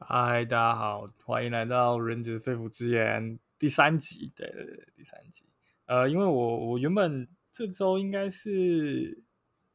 [0.00, 4.32] 嗨，大家好，欢迎来到《人子肺腑之言》第三集。
[4.34, 5.44] 对对对，第三集。
[5.86, 9.22] 呃，因为我我原本这周应该是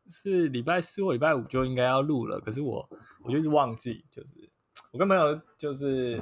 [0.07, 2.89] 是礼拜四或礼拜五就应该要录了，可是我
[3.21, 4.49] 我就一直忘记，就是
[4.91, 6.15] 我跟朋友就是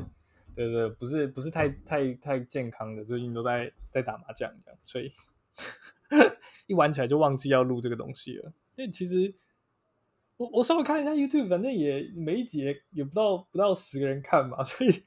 [0.55, 5.13] 对对，对，不是不是太太太健康的，最近都在在打麻将这样，所以
[6.65, 8.51] 一玩起来就忘记要录这个东西了。
[8.75, 9.33] 因为其实。
[10.41, 15.03] 我我稍微看一下 YouTube，反正也每一集也不到不到十个人看嘛， 所以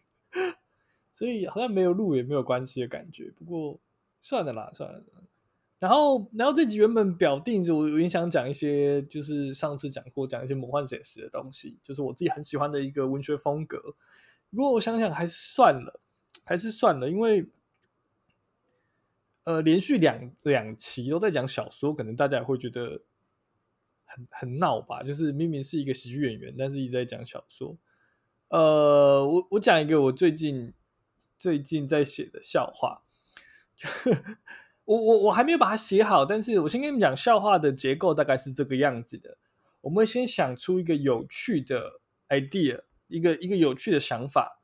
[1.12, 3.32] 所以好像没有录也没有关系的感觉。
[3.36, 3.80] 不过
[4.22, 5.02] 算了啦，算了。
[5.80, 13.82] 然后然后这集原本表定着我我也想讲一些，就是上次讲过讲一些魔幻写实的东西，就是我自己很喜欢的一个文学风格。
[14.50, 15.98] 不过我想想还是算了，
[16.44, 17.44] 还是算了，因为
[19.42, 23.00] 呃连续两两期都在讲小说，可能大家也会觉得。
[24.14, 27.76] 很很闹吧，就是明明是一个喜剧演员，但是一直在讲小说。
[28.48, 30.72] 呃，我我讲一个我最近
[31.36, 33.02] 最近在写的笑话。
[34.84, 39.36] 我我我还没有把它写好，但是我先跟你们讲笑话的结构大概是这个样子的。
[39.80, 44.60] 我们会先想出一个有趣的 idea，一个一个有趣的想法，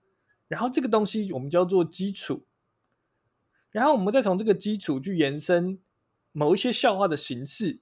[0.46, 2.44] 然后这个东西我们叫做基础，
[3.72, 5.80] 然后我们再从这个基础去延伸
[6.30, 7.80] 某一些笑话的形式。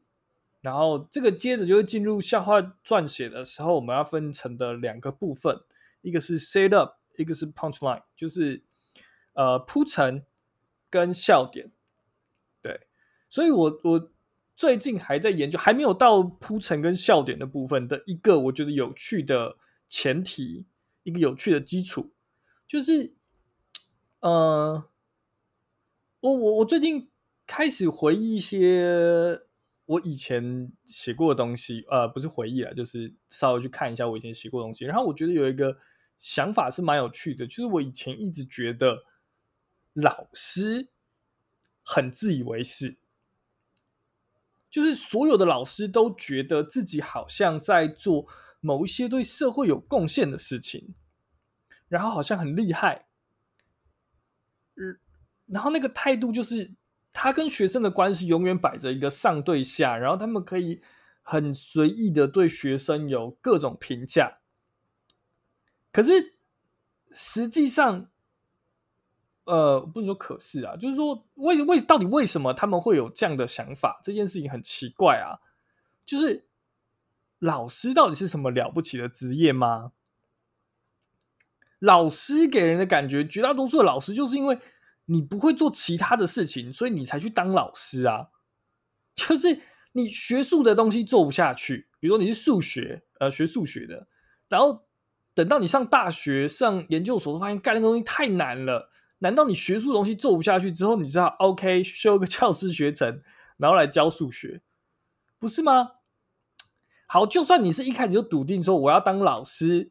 [0.61, 5.61] 然后这个接着就会进入笑话撰写的时候，我们要分成的两个部分，
[6.01, 8.65] 一个是 set up，一个是 punchline，就是
[9.35, 10.25] 呃铺陈
[10.91, 11.71] 跟笑点。
[12.61, 12.89] 对，
[13.31, 14.11] 所以我我
[14.57, 20.67] 最近还在研究，还没有到铺陈跟笑点的部分的一个我觉得有趣的前提，
[21.05, 22.11] 一个有趣的基础，
[22.67, 23.15] 就是
[24.19, 24.89] 呃，
[26.19, 27.09] 我我我最近
[27.47, 29.43] 开始回忆一些。
[29.89, 34.85] 我以前写过的东西，呃，不是回忆了，就是稍微去看一下我以前写过的东西。
[34.85, 35.79] 然后我觉得有一个
[36.19, 39.05] 想法是蛮有趣的，就是我以前一直觉得
[39.95, 40.91] 老师
[41.83, 42.99] 很自以为是，
[44.71, 48.27] 就是所有的老师都觉得自己好像在做
[48.61, 50.95] 某一些对社会有贡献的事情，
[51.89, 53.07] 然后好像很厉害，
[54.75, 55.01] 嗯，
[55.47, 56.75] 然后那个态度就是。
[57.21, 60.81] 他跟学生的关系永远摆着一个上对下，然后他们可以
[61.21, 64.39] 很随意的对学生有各种评价。
[65.91, 66.39] 可是
[67.11, 68.09] 实际上，
[69.47, 73.99] 呃，不能说可是啊，就是说为为到底为什么他们会有这样的想法？
[74.05, 75.43] 这件事情很奇怪啊。
[76.07, 76.47] 就是
[77.41, 79.91] 老师到底是什么了不起的职业吗？
[81.81, 84.57] 老师给人的感觉，绝大多数的老师就是因为。
[85.11, 88.29] 你不会做其他的事情，所以你才去当老师啊。
[89.17, 89.61] 就是
[89.93, 94.07] 你学术的东西做不下去，比如说你是数学，呃，学数学的，
[94.49, 94.85] 然后
[95.35, 98.91] 等到你上大学、上研究所，发现干那个东西太难了。
[99.21, 103.21] 难道你学术的东西做不下去之后，你知道 OK 修个教师学程，
[103.57, 104.61] 然后来教数学，
[105.41, 105.93] 不是吗？
[107.07, 109.91] 好，就算你是一开始就笃定说我要当老师，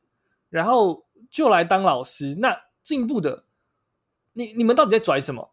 [0.50, 3.47] 然后就来当老师，那进步的。
[4.38, 5.50] 你你们到底在拽什么？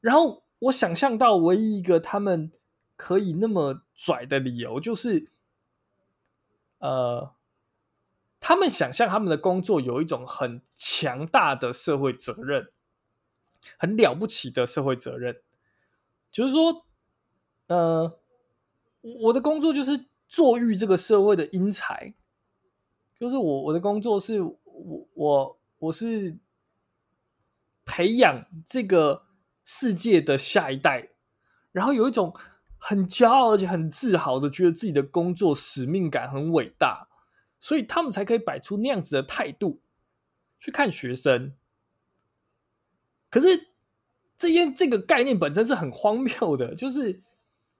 [0.00, 2.50] 然后我想象到唯一一个他们
[2.96, 5.30] 可以那么拽的理由，就是，
[6.78, 7.32] 呃，
[8.40, 12.72] 他们想象他们的工作有一种很强大的社会责任，
[13.78, 15.40] 很了不起的社会责任，
[16.32, 16.84] 就是说，
[17.68, 18.18] 呃，
[19.00, 22.14] 我的工作就是作育这个社会的英才，
[23.20, 26.36] 就是我我的工作是我我我是。
[27.84, 29.26] 培养这个
[29.64, 31.10] 世界的下一代，
[31.72, 32.34] 然后有一种
[32.78, 37.08] 很骄傲而且很自豪的，觉得自己的工作使命感很伟大，
[37.60, 39.80] 所以他们才可以摆出那样子的态度
[40.58, 41.54] 去看学生。
[43.30, 43.72] 可是
[44.36, 47.22] 这件这个概念本身是很荒谬的，就是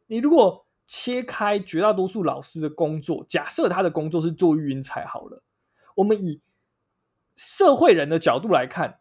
[0.07, 5.43] 你如果切开绝大多数老师的工作，假设他的工作是做育英才好了，
[5.97, 6.41] 我们以
[7.37, 9.01] 社会人的角度来看。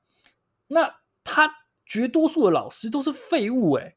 [0.73, 3.95] 那他绝多数的老师都是废物哎，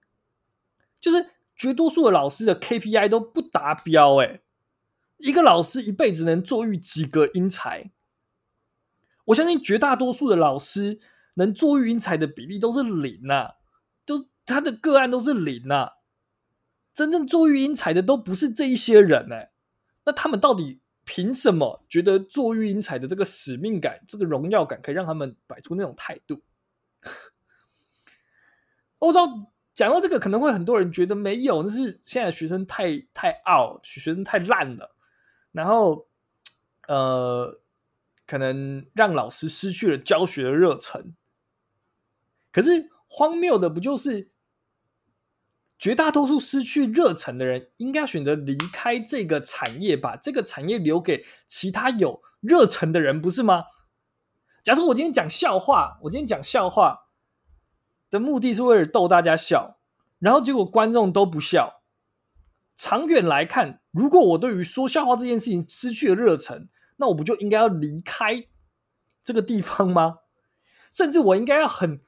[1.00, 4.40] 就是绝多数的老师的 KPI 都不达标哎，
[5.18, 7.92] 一个老师一辈子能作育几个英才？
[9.26, 10.98] 我相信绝大多数的老师
[11.34, 13.52] 能做育英才的比例都是零呐，
[14.04, 15.92] 都他的个案都是零呐，
[16.92, 19.52] 真正做育英才的都不是这一些人哎，
[20.04, 26.42] 那他们到底凭什么觉得做育英才的这个使命感、这个荣耀感可以让他们摆出那种态度？
[28.98, 34.94] 我知道讲到这个，可能会很多人觉得没有，那是现在学生太太傲，学生太烂了。
[35.52, 36.08] 然后，
[36.88, 37.60] 呃，
[38.26, 41.14] 可能让老师失去了教学的热忱。
[42.50, 44.30] 可是荒谬的不就是，
[45.78, 53.64] 绝大多数失去热忱的人，应该选择离开这个产业，把这个产业留给其他有热忱的人，不是吗？
[54.64, 57.10] 假设我今天讲笑话，我今天讲笑话
[58.10, 59.78] 的目的是为了逗大家笑，
[60.18, 61.82] 然后结果观众都不笑。
[62.74, 68.46] 长远来看，如果我对于说笑话这件事情失去了热忱，那我不就应该要离开
[69.22, 70.20] 这个地方吗？
[70.90, 72.00] 甚至我应该要很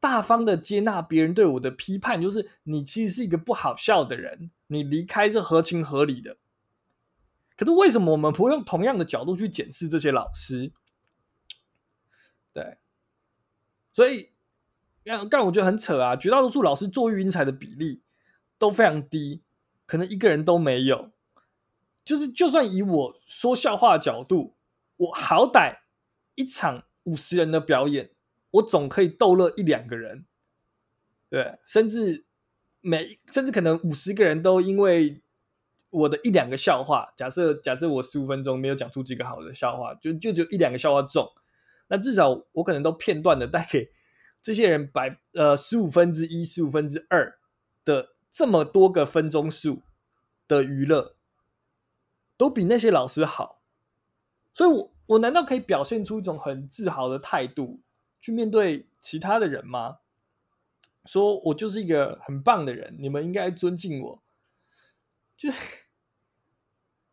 [0.00, 6.38] 大方的接纳别人对我的批判，就是你其实是一个不好笑的人，你离开是合情合理的。
[7.56, 10.72] 可是为什么我们不会用同样的角度去检视这些老师？
[12.52, 12.78] 对，
[13.92, 14.30] 所以
[15.02, 16.14] 让让我觉得很扯啊！
[16.14, 18.02] 绝大多数老师做育英才的比例
[18.58, 19.42] 都非常低，
[19.86, 21.10] 可能一个人都没有。
[22.04, 24.54] 就是就算以我说笑话的角度，
[24.96, 25.78] 我好歹
[26.34, 28.10] 一场五十人的表演，
[28.52, 30.24] 我总可以逗乐一两个人，
[31.28, 32.24] 对，甚至
[32.80, 35.22] 每甚至可能五十个人都因为
[35.90, 41.30] 我的一两个笑话，假设假设我十五分钟没有讲出几个好的笑话，就就只有一两个笑话中。
[41.90, 43.92] 那至少我可能都片段的带给
[44.40, 47.38] 这些人百呃十五分之一、十五分之二
[47.84, 49.82] 的这么多个分钟数
[50.46, 51.16] 的娱乐，
[52.36, 53.60] 都比那些老师好。
[54.54, 57.80] 所以我，我难道可以表现出一种很自豪的态度
[58.20, 59.98] 去面对其他的人吗？
[61.06, 64.22] 说我就是一个很棒的人，你们应该尊敬我。
[65.36, 65.58] 就是，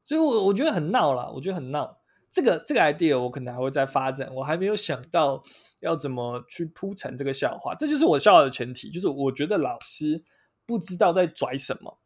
[0.04, 2.00] 所以我我觉得很闹啦，我觉得很闹。
[2.32, 5.42] 这个这个 idea 我可能还会再发展，我还没有想到
[5.80, 7.74] 要怎么去铺陈这个笑话。
[7.74, 10.24] 这就是我笑话的前提，就是我觉得老师
[10.66, 11.98] 不知道在拽什么。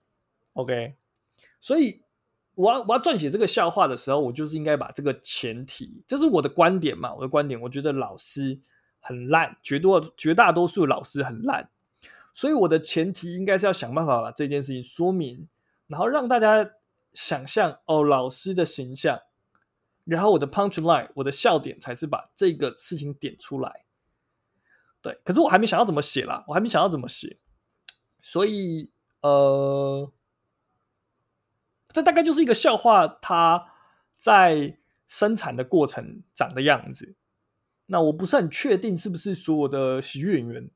[0.54, 0.96] OK，
[1.60, 2.04] 所以
[2.56, 8.60] 我要我要撰写这个笑话的时候，我就是应该把这个前提，这是我的观点嘛，我的观点，我觉得老师
[9.00, 11.70] 很烂，绝多绝大多数老师很烂，
[12.34, 15.50] 所以我的前提应该是要想办法把这件事情说明，
[15.88, 16.72] 然后让大家
[17.14, 19.20] 想象哦，老师的形象。
[20.04, 23.86] 然后我的 punch line，我的笑点才是把这个事情点出来。
[25.02, 27.40] 对，可是我还没想到怎么写啦，我还没想到怎么写，
[28.22, 30.12] 所以呃，
[31.90, 33.74] 这大概就是一个笑话，它
[34.18, 34.78] 在
[35.08, 37.16] 生产的过程长的样子。
[37.88, 40.70] 那我不是很确定是不是所有的喜剧演员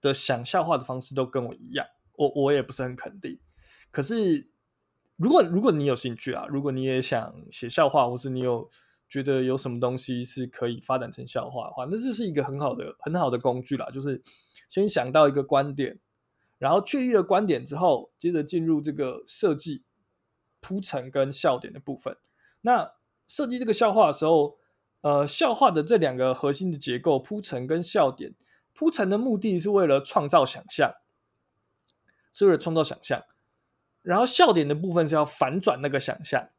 [0.00, 3.40] 的想笑话的方式都跟我一样，我我也不是很肯定。
[3.90, 4.51] 可是。
[5.16, 8.68] 如果如果你有兴趣啊，如果你也想写笑话，或是你有
[9.08, 13.88] 觉得有什么东西是可以发展成笑话的话，那这是一个很好的很好的工具啦。
[13.90, 14.22] 就是
[14.68, 16.00] 先想到一个观点，
[16.58, 19.84] 然后确立了观点之后，接着进入这个设计、
[20.60, 22.16] 铺陈跟笑点的部分。
[22.62, 22.92] 那
[23.26, 24.56] 设计这个笑话的时候，
[25.02, 28.34] 呃，笑话的这两个核心的结构，铺陈跟笑点，
[28.72, 30.94] 铺陈的目的是为了创造想象，
[32.32, 33.22] 是为了创造想象。
[34.02, 36.50] 然后笑点的部分是要反转那个想象，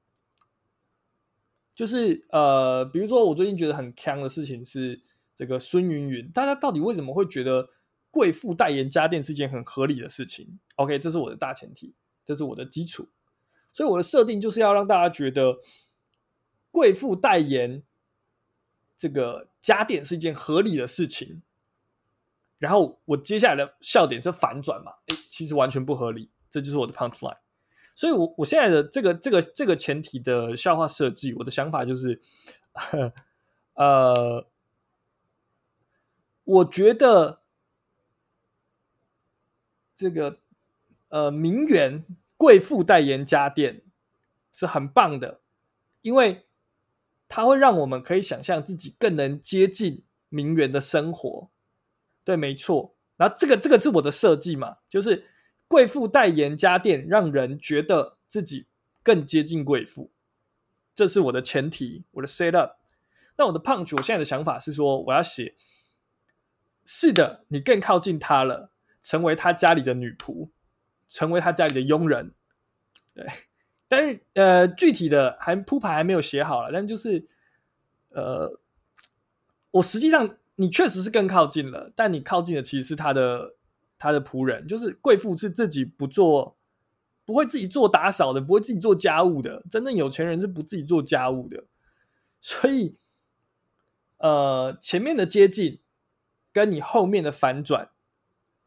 [1.76, 5.02] 就是呃，比如说我最近觉得很锵的事情是
[5.36, 7.70] 这个孙芸芸，大家到底为什么会觉得
[8.10, 13.10] 贵妇代言家电是件很合理的事情？OK，这是我的大前提，这是我的基础，
[13.74, 15.58] 所以我的设定就是要让大家觉得
[16.72, 17.84] 贵妇代言
[18.98, 21.42] 这个家电是一件合理的事情，
[22.58, 24.94] 然后我接下来的笑点是反转嘛？
[25.08, 26.30] 诶，其实完全不合理。
[26.54, 27.40] 这就是我的 punchline，
[27.96, 32.22] 所以我，我现在的这个这个这个前提的笑话设计，我的想法就是，
[33.74, 34.46] 呃，
[36.44, 37.42] 我觉得
[39.96, 40.38] 这个
[41.10, 42.06] 呃名媛
[42.38, 43.82] 贵妇代言家电
[44.52, 45.40] 是很棒的，
[46.04, 46.46] 因为
[47.28, 51.50] 它会让我们可以想象自己更能接近名媛的生活。
[52.24, 52.94] 对，没错。
[53.18, 55.26] 然后这个这个是我的设计嘛，就是。
[55.68, 58.68] 贵妇代言家电，让人觉得自己
[59.02, 60.12] 更接近贵妇，
[60.94, 62.74] 这是我的前提，我的 set up。
[63.38, 65.56] 那我的 punch，我现在的想法是说，我要写，
[66.86, 68.70] 是的，你更靠近他了，
[69.02, 70.50] 成为他家里的女仆，
[71.10, 72.36] 成为他家里的佣人。
[73.16, 73.26] 对，
[73.88, 77.26] 但是呃，具体的还铺排还没有写好了，但就是
[78.10, 78.60] 呃，
[79.72, 83.56] 我实际上你确实是更靠近了，但你靠近的其实是他的。
[84.04, 86.58] 他的仆人就是贵妇，是自己不做，
[87.24, 89.64] 不会自己做打扫的，不会自己做家务的。
[89.72, 91.64] 真正有钱人是不自己做家务的，
[92.42, 92.98] 所以，
[94.18, 95.80] 呃，前面的接近
[96.52, 97.92] 跟你后面的反转，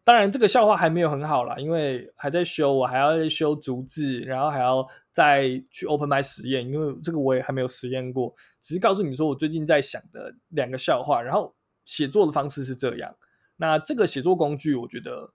[0.04, 13.14] 当然这个笑话还没有很好啦，因为还在修，我还要修逐字，然后还要再去 open my 实验，因为这个我也还没有实验过，只是告诉你说我最近在想的两个笑话，然后写作的方式是这样。
[13.58, 15.32] 那这个写作工具，我觉得，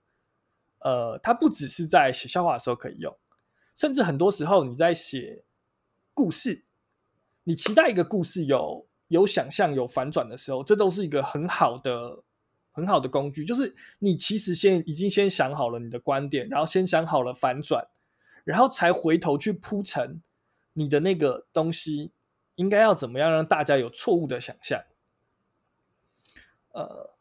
[0.78, 3.18] 呃，它不只是在写笑话的时候可以用，
[3.74, 5.42] 甚至很多时候你在写
[6.14, 6.64] 故事，
[7.42, 12.22] 你期待一个故事有有想象、有反转的时候，这都是一个很好的、
[12.70, 13.44] 很好的工具。
[13.44, 17.88] 就是你其实先已经先想好了你的观点，然后先想好了反转，
[18.44, 20.22] 然后才回头去铺陈
[20.74, 22.12] 你的那个东西
[22.54, 24.80] 应该要怎么样让大家有错误的想象。
[26.70, 27.11] 呃。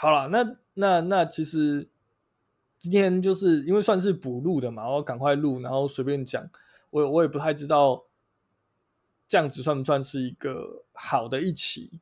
[0.00, 1.88] 好了，那那那其实
[2.78, 6.48] 今天就是因为算是补录的嘛，我赶快录，然后随便讲。
[6.90, 8.04] 我我也不太知道
[9.26, 12.00] 这样子算不算是一个好的一期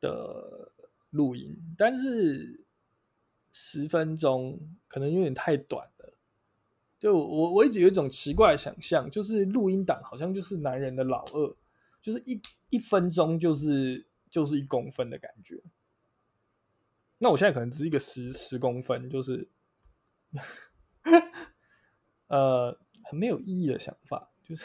[0.00, 0.72] 的
[1.10, 2.64] 录音，但是
[3.52, 6.14] 十分钟可能有点太短了。
[6.98, 11.54] 就我我一直有一种奇怪的想象，就是录音档好像就是男人的老二，
[12.00, 12.40] 就是一
[12.70, 15.62] 一分钟就是就是一公分的感觉。
[17.22, 19.48] 那我现在可能只是一个十十公分，就是，
[22.26, 24.64] 呃，很没有意义的想法，就是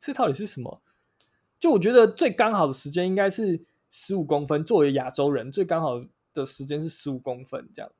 [0.00, 0.82] 这到底是什么？
[1.60, 5.96] 就我觉得最刚好的时间应该是十五公分，作为亚洲人最刚好
[6.34, 7.92] 的时间是十五公分，这样。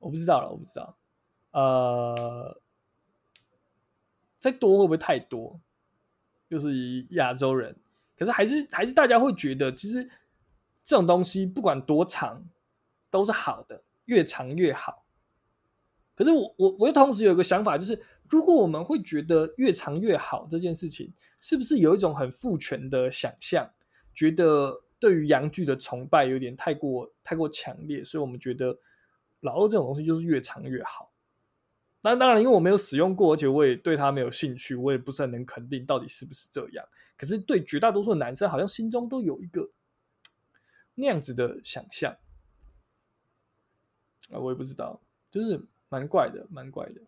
[0.00, 0.98] 我不知道了，我不知道。
[1.52, 2.60] 呃，
[4.40, 5.60] 再多会不会太多？
[6.50, 7.76] 就是以亚洲人，
[8.16, 10.10] 可是还是还是大家会觉得其实。
[10.88, 12.42] 这种东西不管多长
[13.10, 15.04] 都是好的，越长越好。
[16.14, 23.70] 可是我我我又同时有一个想法，就是如果我们会觉得越长越好这件事情，是不是有一种很父权的想象，
[24.14, 28.78] 觉得对于阳具的崇拜有点太过太过强烈，所以我们觉得
[29.40, 31.12] 老二这种东西就是越长越好。
[32.00, 36.82] 当当然，因为我没有使用过，而且我也对它没有兴趣，我也不是很能肯定到底是不是这样。
[37.18, 39.70] 可是对绝大多数的男生，好像心中都有一个。
[41.00, 42.12] 那样子的想象
[44.32, 45.00] 啊，我也不知道，
[45.30, 47.00] 就是蛮怪的，蛮怪的。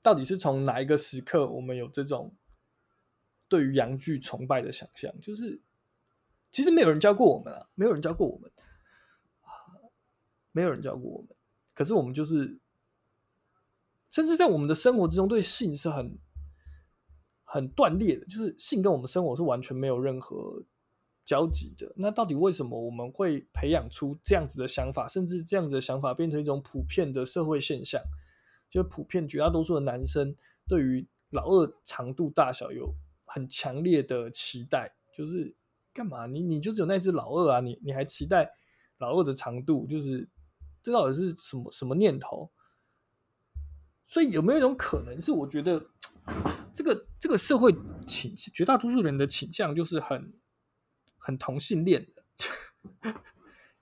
[0.00, 2.34] 到底是从哪一个时刻，我们有这种
[3.48, 5.14] 对于阳具崇拜的想象？
[5.20, 5.60] 就是
[6.50, 8.50] 其实没有人教过我们啊，没有人教过我们
[9.42, 9.48] 啊，
[10.50, 11.36] 没有人教过我们。
[11.74, 12.58] 可是我们就是，
[14.08, 16.18] 甚至在我们的生活之中，对性是很
[17.44, 20.64] 很断裂的，就是性跟我们生活是完全没有任何。
[21.24, 28.00] 交集的，那到底为什么我们会培养出这样子的想法，甚至这样子的想法变成一种普遍的社会现象？
[28.68, 30.36] 就普遍绝大多数的男生
[30.68, 35.56] 对于老二长度大小有很强烈的期待，就是
[35.94, 36.26] 干嘛？
[36.26, 38.50] 你你就只有那只老二啊，你你还期待
[38.98, 39.86] 老二的长度？
[39.86, 40.28] 就是
[40.82, 42.50] 这到底是什么什么念头？
[44.06, 45.86] 所以有没有一种可能是，我觉得
[46.74, 47.74] 这个这个社会
[48.06, 50.34] 倾绝大多数人的倾向就是很。
[51.24, 52.22] 很同性恋的，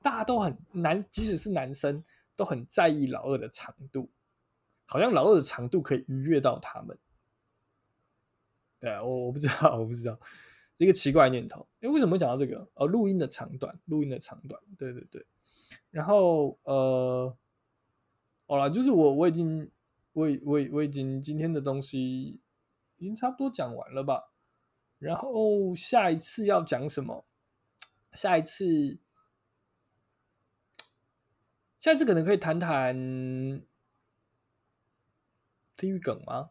[0.01, 2.05] 大家都很男，即使是男生
[2.37, 4.13] 都很在意老二的长度，
[4.87, 6.97] 好像老二的长度可以愉悦到他们。
[8.79, 10.17] 对啊，我我不知道，我不知道，
[10.77, 11.67] 一个奇怪念头。
[11.81, 12.71] 哎，为什么会讲到这个？
[12.75, 15.27] 哦，录音的长短，录音的长短，对对对。
[15.91, 17.37] 然后呃，
[18.47, 19.69] 好了，就是我我已经，
[20.13, 22.41] 我已我我已经今天的东西
[22.99, 24.31] 已经差不多讲完了吧？
[25.01, 27.25] 然后下一次要讲什么？
[28.12, 28.99] 下一次，
[31.78, 32.95] 下一次可能可以谈谈
[35.76, 36.50] 地狱梗吗？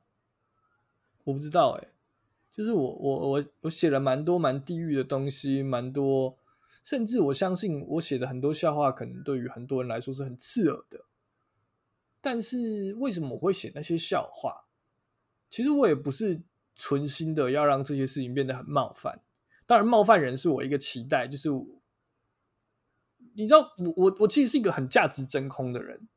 [1.24, 1.90] 我不知道哎、
[2.52, 6.38] 就是我我我我写了蛮多蛮地狱的东西，蛮多，
[6.84, 11.06] 甚至我相信我写的很多笑话，可能对于很多人来说是很刺耳的。
[12.20, 14.66] 但是为什么我会写那些笑话？
[15.50, 16.42] 其实我也不是
[16.76, 19.22] 存心的要让这些事情变得很冒犯。
[19.72, 21.48] 当然，冒犯人是我一个期待，就是
[23.36, 26.10] 你知道，我我我其实是一个很价值真空的人，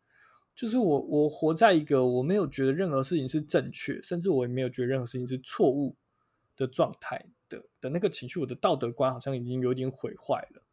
[0.56, 5.94] 就是我我活在一个我没有觉得任何事情是正确，甚至我也没有觉得任何事情是错误
[6.56, 10.64] 的状态的的那个情绪，我的道德观好像已经有点毁坏了。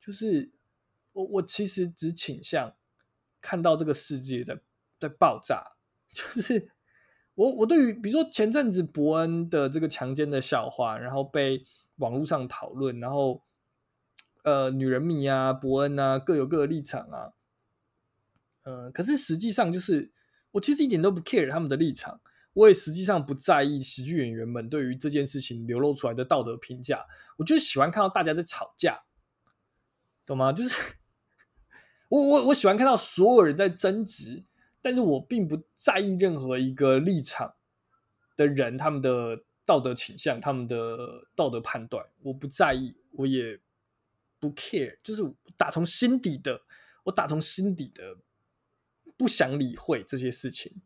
[0.00, 0.50] 就是
[1.12, 2.74] 我我其实只倾向
[3.42, 4.58] 看到这个世界在
[4.98, 5.62] 在爆炸，
[6.08, 6.70] 就是
[7.34, 11.66] 我我对于比如说前阵子伯恩的这个强奸的笑话，然后被。
[11.96, 13.42] 网络上讨论，然后
[14.44, 17.32] 呃，女人迷啊，伯恩啊，各有各的立场啊。
[18.64, 20.12] 呃，可是实际上就是，
[20.52, 22.20] 我其实一点都不 care 他们的立场，
[22.52, 27.06] 我也实际上不在意喜剧演员们对于这件事情流露出来的道德评价。
[27.38, 29.02] 我就喜欢看到大家在吵架，
[30.24, 30.52] 懂吗？
[30.52, 30.96] 就是
[32.08, 34.44] 我我我喜欢看到所有人在争执，
[34.80, 37.54] 但是我并不在意任何一个立场
[38.36, 43.58] 的人他们的道德倾向、他们的道德判断，我不在意，我也
[44.38, 45.22] 不 care，就是
[45.56, 46.60] 打从心底的，
[47.04, 48.18] 我打从心底的
[49.16, 50.82] 不想理会这些事情。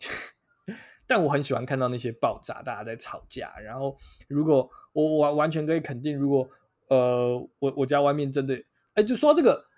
[1.06, 3.56] 但我很喜欢看到那些爆炸，大家在吵架。
[3.60, 3.96] 然后，
[4.26, 6.50] 如果我完完全可以肯定，如果
[6.88, 8.60] 呃，我我家外面真的，
[8.94, 9.70] 哎，就说这个。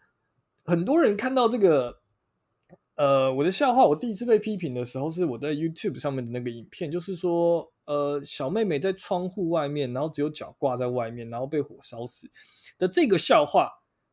[0.65, 2.02] 很多人看到这个，
[2.95, 12.31] 呃，我的笑话，我第一次被批评的时候，是我在 YouTube 上面的那个影片，就是说，呃，小妹妹在窗户外面，然后只有脚挂在外面，然后被火烧死
[12.77, 13.71] 的这个笑话，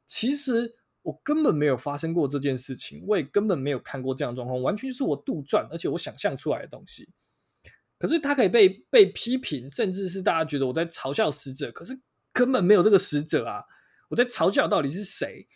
[0.08, 7.10] 其实我根本没有发生过这件事情，我也根本没有看过这样的状况，完全是我杜撰，而且我想象出来的东西。
[7.98, 12.00] 可是他可以被被批评，甚至是大家觉得我在嘲笑死者，可是
[12.32, 13.66] 根本没有这个死者啊！
[14.08, 15.50] 我在嘲笑到底是谁？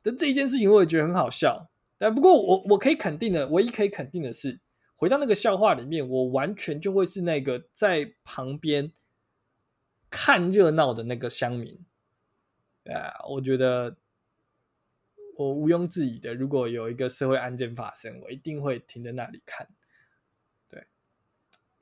[0.00, 1.68] 但这一件事情我也觉得很好笑，
[1.98, 4.60] 但不过我我可以肯定的，唯一可以肯定的是，
[4.94, 8.92] 回到那个笑话里面，我完全就会是那个在旁边
[10.08, 11.84] 看热闹的那个乡民。
[12.84, 13.96] 啊，我觉得
[15.36, 19.68] 我毋庸置疑的，如果有一个社会案件发生，我一定会停在那里看。
[20.68, 20.86] 对，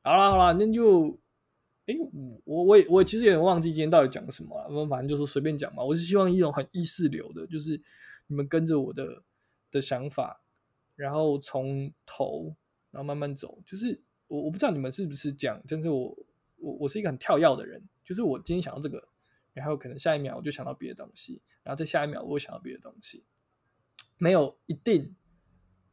[0.03, 1.19] 好了好了，那就，
[1.85, 1.95] 哎，
[2.45, 5.85] 我我也我其实有点忘记今天到底讲什么了，我们反正就是随便讲嘛。
[5.85, 7.81] 我是希望一种很意识流的，就是。
[8.29, 9.23] 你们跟着我的
[9.71, 10.43] 的想法，
[10.95, 12.55] 然后从头，
[12.91, 13.61] 然后慢慢走。
[13.65, 16.17] 就是我我不知道你们是不是这样，但是我
[16.57, 17.83] 我我是一个很跳跃的人。
[18.05, 19.09] 就是我今天想到这个，
[19.53, 23.25] 然后可能下一秒我就想到别的东西，然后再下一秒我又想到别的东西，
[24.17, 25.17] 没有一定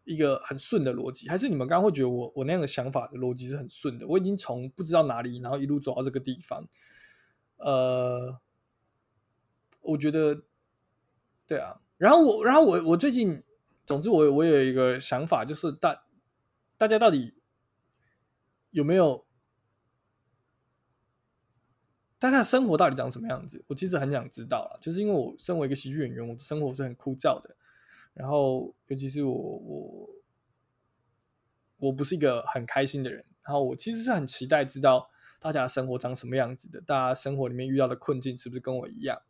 [0.03, 1.27] 一个很顺的逻辑。
[1.27, 4.05] 还是你们刚刚会觉得我我那样的想法的逻辑是很顺的？
[4.07, 6.67] 我已经从不知道哪里，然后一路走到这个地方。
[7.57, 8.39] 呃，
[9.81, 10.43] 我觉得，
[11.47, 11.81] 对啊。
[11.97, 13.41] 然后我，然后我，我最近，
[13.85, 16.05] 总之我我有一个想法，就是大
[16.77, 17.35] 大家到底
[18.71, 19.25] 有没有，
[22.17, 23.63] 大家的生活到底长什么样子？
[23.67, 27.55] 我其实很想知道了，就是因为我身为一个喜剧演员，我的生活是很枯燥的。
[28.13, 30.09] 然后，尤其是我我
[31.77, 33.25] 我不是一个很开心的人。
[33.41, 39.21] 然后，我其实是很期待知道大家生活长什么样子的，大家生活里面遇到的困境是不是跟我一样？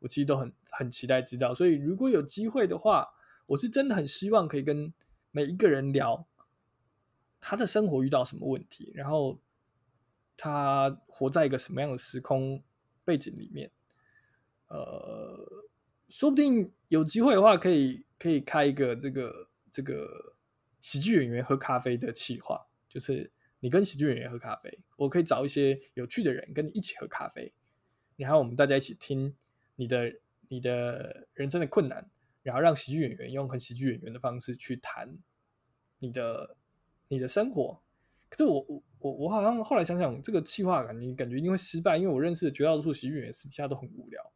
[0.00, 3.06] 我其实都很很期待知道，所以如果有机会的话，
[3.46, 4.92] 我是真的很希望可以跟
[5.30, 6.26] 每一个人聊
[7.40, 9.40] 他的生活遇到什么问题，然后
[10.36, 12.62] 他活在一个什么样的时空
[13.04, 13.70] 背景里面。
[14.68, 15.64] 呃，
[16.08, 20.34] 说不定有机会的话，可以可以开一个这个这个
[20.80, 23.30] 喜剧演员喝咖啡的企划，就是
[23.60, 27.52] 你跟喜剧演员喝咖啡，我可以找一些有趣的人跟你一起喝咖啡，
[28.16, 29.34] 然后我们大家一起听。
[29.78, 30.10] 你的
[30.48, 32.10] 你的人生的困难，
[32.46, 35.12] 然后让喜剧演员用很喜剧演员的方式去谈
[35.98, 36.56] 你的
[37.08, 37.76] 你的生活。
[38.28, 44.32] 可是我我我我好像后来想想，这个企划感觉感觉一定会失败，因为我认识的绝大多数喜剧演员私下都很无聊。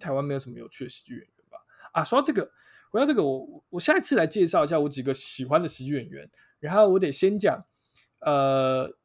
[0.00, 1.58] 台湾没有什么有趣的喜剧演员吧？
[1.92, 2.50] 啊，说到这个，
[2.88, 6.30] 回到这个，我我下一次来介绍一下我几个喜欢的喜剧演员。
[6.58, 7.66] 然后我得先讲，
[8.20, 8.96] 呃，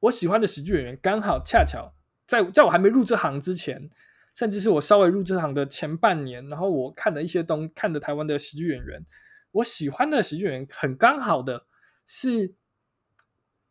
[0.00, 1.94] 我喜欢的喜剧演员刚好恰巧
[2.26, 3.88] 在在我还没入这行之前。
[4.34, 9.04] 甚至是我稍微入这行的前半年，然后我看的一些东，看的台湾的喜剧演员，
[9.50, 11.66] 我喜欢的喜剧演员很刚好的
[12.06, 12.54] 是，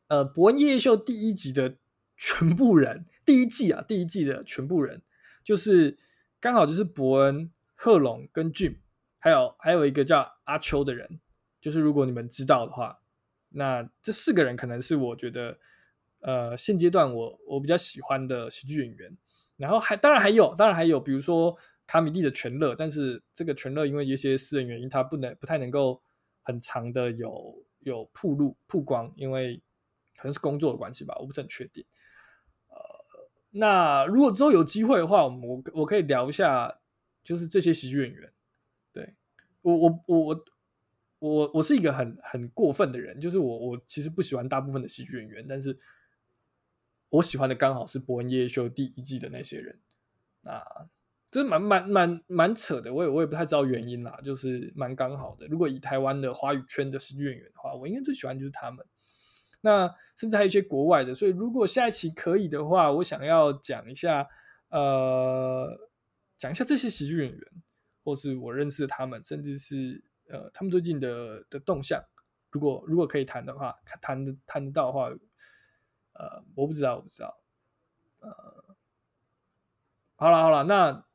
[0.07, 1.77] 呃，伯恩夜夜秀第一集的
[2.15, 5.01] 全部人，第一季啊，第一季的全部人，
[5.43, 5.97] 就是
[6.39, 8.77] 刚好就是伯恩、贺龙跟 Jim，
[9.17, 11.19] 还有还有一个叫阿秋的人，
[11.59, 13.01] 就是如果你们知道的话，
[13.49, 15.57] 那这四个人可能是我觉得，
[16.19, 19.17] 呃，现阶段我我比较喜欢的喜剧演员。
[19.61, 26.01] 然后还当然还有，当然还有，比如说卡米蒂的全乐，但是这个全乐因为一些私人原因，他不能不太能够
[26.41, 29.61] 很长的有有曝露曝光，因为
[30.17, 31.85] 可能是工作的关系吧，我不是很确定。
[32.69, 32.75] 呃，
[33.51, 36.79] 那如果之后有机会的话，我我可以聊一下，
[37.23, 38.33] 就是这些喜剧演员。
[38.91, 39.13] 对，
[39.61, 40.45] 我我我我
[41.19, 45.79] 我我是一个很很过分的人，就是我我其实不喜欢大部分的喜剧演员，但是。
[47.11, 49.77] 我喜欢的刚好是《博恩夜秀》第一季的那些人，
[50.43, 50.63] 啊，
[51.29, 55.45] 这蛮蛮蛮蛮扯的，我也我也不太知道原因啦，就是蛮刚好的。
[55.47, 58.85] 如果以台湾的华语圈的喜剧演员的话，我应该最喜欢就是他们。
[59.59, 64.25] 那甚至还有一些国外的，所以如果下一期可以的话，我想要讲一下，
[64.69, 65.67] 呃，
[66.37, 67.41] 讲一下这些喜剧演员，
[68.05, 72.01] 或是我认识他们，甚至是呃他们最近的的动向。
[72.51, 75.09] 如果如果可以谈的话，谈谈得到的话。
[76.13, 77.37] 呃，我不知道，我不知道。
[78.19, 78.75] 呃，
[80.15, 81.05] 好了好了，那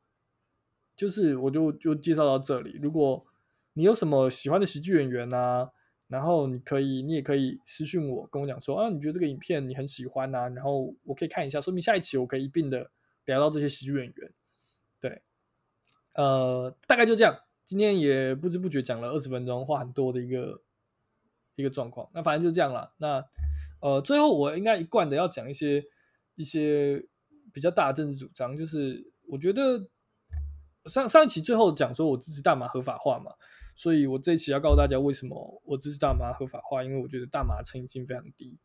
[0.97, 2.79] 就是我就就介绍到这里。
[2.83, 3.27] 如果
[3.75, 5.71] 你有什么喜欢的喜剧演员啊，
[6.09, 12.91] 然后你可以，你也可以私信我，跟我讲说啊，你觉得这个影片你很喜欢啊，然后我可以看一下，说明下一期我可以一并的
[13.27, 14.33] 聊到这些喜剧演员。
[14.99, 15.23] 对，
[16.15, 17.39] 呃，大概就这样。
[17.65, 20.63] 今天也不知不觉讲了二十分钟，话很多的一个
[21.57, 22.09] 一个状况。
[22.15, 22.95] 那反正就这样了。
[22.97, 23.23] 那
[23.81, 25.85] 呃，最后我应该一贯的要讲一些
[26.35, 27.07] 一些
[27.53, 29.89] 比较大的政治主张，就是我觉得
[30.87, 33.33] 上上一期最后讲说我支持大麻合法化嘛，
[33.75, 38.59] 所以我这一期要告诉大家为什么我支持大麻合法化，因为我觉得大麻成瘾性非常低，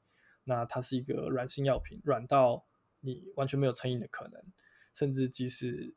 [0.43, 2.65] 那它是一个软性药品，软到
[2.99, 4.41] 你完全没有成瘾的可能，
[4.93, 5.95] 甚至即使。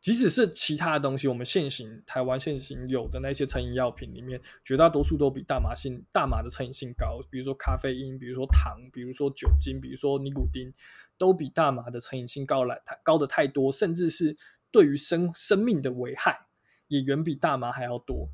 [0.00, 7.20] 即使是其他的东西，我们现行台湾现行有的那些成瘾药品里面，绝大多数都比大麻性大麻的成瘾性高。
[7.30, 10.72] 比如说咖啡因，比如说糖，比如说酒精，比如说尼古丁，
[11.18, 14.34] 都比大麻的成瘾性高来高的太多，甚至是
[14.70, 16.46] 对于生生命的危害
[16.88, 18.30] 也远比大麻还要多。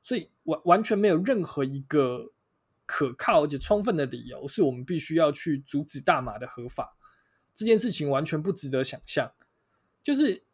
[0.00, 2.32] 所以完完全没有任何一个
[2.86, 6.96] 可靠而且充分的理由，是我们必须要去阻止大麻的合法。
[7.54, 9.30] 这件事情完全不值得想象，
[10.02, 10.44] 就是。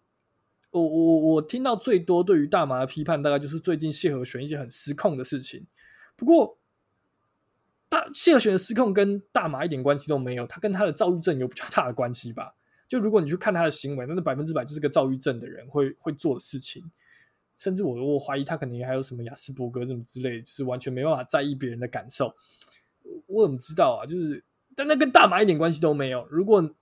[0.70, 5.66] 我我我听到最多对于大麻的批判，大概就是最近谢和弦一些很失控的事情。
[6.14, 6.58] 不过，
[7.88, 12.54] 大谢和弦的失控跟大麻一点关系都没有，他跟他的躁郁症有比较大的关系吧？
[12.86, 16.84] 就如果你去看他的行为，那是百分之百就是个躁郁症的人会会做的事情。
[17.56, 22.34] 甚至我我怀疑他可能还有什么亚斯伯格什么之类，就是完全没办法在意别人的感受。
[23.26, 24.04] 我怎么知道啊？
[24.04, 24.44] 就是，
[24.76, 26.26] 但那跟大麻一点关系都没有。
[26.28, 26.74] 如果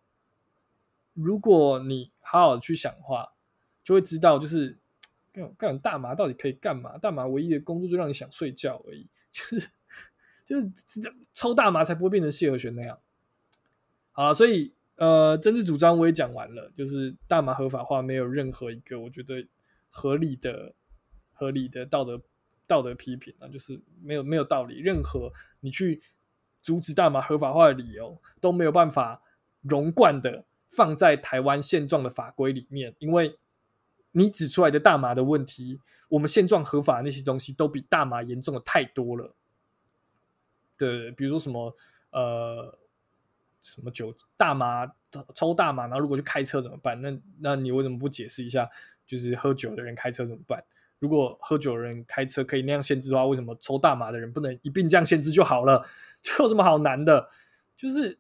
[1.14, 3.28] 如果你好好去想的话。
[3.86, 4.76] 就会知道，就是
[5.32, 6.98] 干干大麻到底可以干嘛？
[6.98, 9.70] 大麻唯一的工作就让你想睡觉而已， 就是
[10.44, 10.68] 就是
[11.32, 12.98] 抽大麻才不会变成谢和弦那样。
[14.10, 19.46] 好了，所以呃，政治主张我也讲完了，就是大麻合法化没有任何一个我觉得
[19.88, 20.74] 合理的、
[21.32, 22.20] 合理的道德
[22.66, 26.02] 道德批评啊，就是没有没有道理，任何你去
[26.60, 29.22] 阻止大麻合法化的理由都没有办法
[29.60, 33.38] 融贯的放在台湾现状的法规里面，因为。
[34.18, 39.34] 你指出来的大麻的问题，我们现状合法那些东西都比大麻严重的太多了。
[40.74, 41.76] 对，比如说什么
[42.12, 42.78] 呃，
[43.60, 44.90] 什么酒、大麻、
[45.34, 46.98] 抽大麻，然后如果去开车怎么办？
[47.02, 48.66] 那那你为什么不解释一下？
[49.06, 50.64] 就是喝酒的人开车怎么办？
[50.98, 55.86] 如果喝酒的人开车可以那样限制的话，为什么抽大麻的人不能一并这样限制就好了？
[56.22, 57.28] 这有什么好难的？
[57.76, 58.18] 就是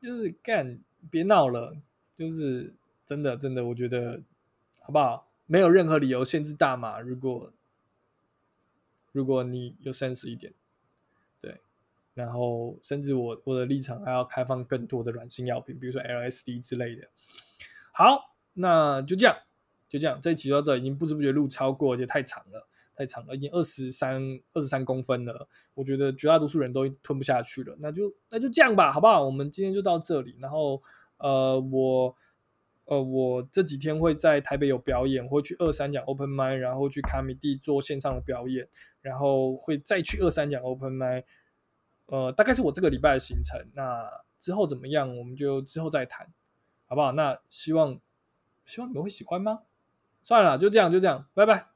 [0.00, 0.78] 就是干，
[1.10, 1.76] 别闹了，
[2.16, 2.72] 就是
[3.04, 4.22] 真的真的，我觉得。
[4.86, 5.26] 好不好？
[5.46, 7.00] 没有任何理由限制大麻。
[7.00, 7.52] 如果
[9.10, 10.52] 如果你有 sense 一点，
[11.40, 11.60] 对，
[12.14, 17.08] 然后甚至我我的立场还要开放更多的软性药品，比如说 LSD 之类的。
[17.90, 19.36] 好，那就这样，
[19.88, 20.20] 就这样。
[20.20, 24.22] 这一期到这已经不知不觉录超过，而且太长了，太长了，已经二十三
[24.52, 25.48] 二十三公分了。
[25.74, 27.76] 我觉得绝大多数人都吞不下去了。
[27.80, 29.24] 那就那就这样吧，好不好？
[29.24, 30.36] 我们今天就到这里。
[30.38, 30.80] 然后
[31.18, 32.16] 呃，我。
[32.86, 38.68] 呃，我这几天会在台北有表演，会去二三讲 Open Mic，然后去卡米蒂做线上的表演，
[39.00, 41.24] 然后会再去二三讲 Open Mic，
[42.06, 43.60] 呃，大概是我这个礼拜的行程。
[43.74, 46.32] 那之后怎么样，我们就之后再谈，
[46.86, 47.12] 好不好？
[47.12, 47.98] 那希望
[48.64, 49.62] 希望你们会喜欢吗？
[50.22, 51.75] 算了，就这样，就这样，拜拜。